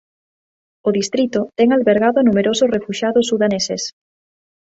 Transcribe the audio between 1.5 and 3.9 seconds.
ten albergado a numerosos refuxiados sudaneses.